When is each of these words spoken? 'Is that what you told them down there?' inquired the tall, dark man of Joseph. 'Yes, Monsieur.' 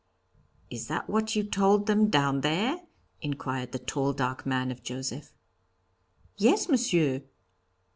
'Is 0.71 0.87
that 0.87 1.07
what 1.07 1.35
you 1.35 1.43
told 1.43 1.85
them 1.85 2.09
down 2.09 2.41
there?' 2.41 2.81
inquired 3.21 3.71
the 3.71 3.77
tall, 3.77 4.13
dark 4.13 4.47
man 4.47 4.71
of 4.71 4.81
Joseph. 4.81 5.31
'Yes, 6.37 6.67
Monsieur.' 6.67 7.21